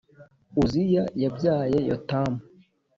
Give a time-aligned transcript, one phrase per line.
[0.61, 2.39] Uziya yabyaye Yotamu,